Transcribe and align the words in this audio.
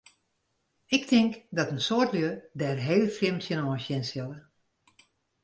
Ik 0.95 1.03
tink 1.09 1.33
dat 1.57 1.71
in 1.73 1.83
soad 1.87 2.09
lju 2.15 2.29
dêr 2.59 2.79
heel 2.87 3.05
frjemd 3.17 3.41
tsjinoan 3.43 3.81
sjen 3.85 4.03
sille. 4.09 4.37